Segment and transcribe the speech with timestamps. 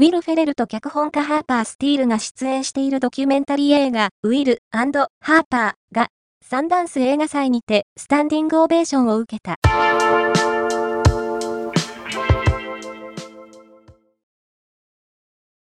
[0.00, 6.08] ウィル・フェレルと脚本家ハーパー・スティールが出演しているドキュメンタリー映画、ウィルハーパーが、
[6.42, 9.56] サンダンス映画祭にて、スタンディングオベーションを受けた。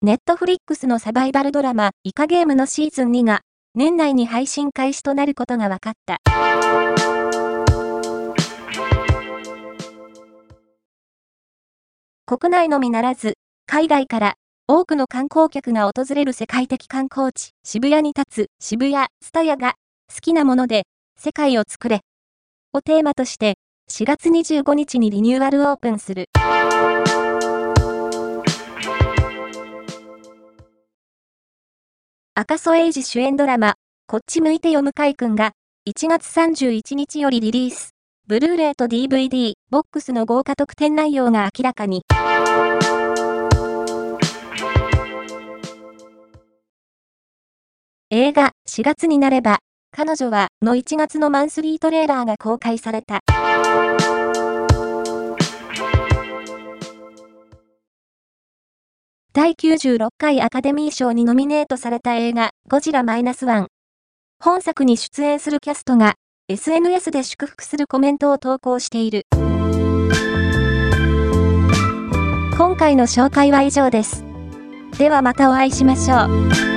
[0.03, 3.41] ネットフリックスのサバイバルドラマ、イカゲームのシーズン2が、
[3.73, 6.19] 年内に配信開始となることが分かった。
[12.27, 13.36] 国内のみならず、
[13.69, 14.35] 海外から
[14.69, 19.73] 多くの観光客が訪れる世界的観光地、渋谷に立つ渋谷スタヤが
[20.09, 20.83] 好きなもので
[21.19, 21.99] 世界を作れ
[22.71, 23.55] をテーマとして
[23.91, 26.29] 4月25日にリニューアルオープンする。
[32.35, 33.73] 赤楚衛二主演ドラマ、
[34.07, 35.51] こっち向いてよ向井くんが
[35.89, 37.89] 1月31日よりリリース。
[38.27, 42.03] ブルーレイと DVD、ボックスの豪華特典内容が明らかに。
[48.09, 49.59] 映画4月になれば、
[49.91, 53.19] 彼女はの1月のマンスリートレーラーが公開された。
[59.33, 63.67] 第96回アカデミー賞にノミネートされた映画、ゴジラマイナスワン。
[64.41, 66.13] 本作に出演するキャストが、
[66.47, 69.23] SNS で祝福するコメントを投稿している。
[72.57, 74.23] 今回の紹介は以上です。
[74.97, 76.15] ではまたお会いしましょ
[76.73, 76.76] う。